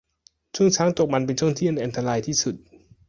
[0.55, 2.55] ช่วงช้างตกมันเป็นช่วงที่อันตรายที่สุด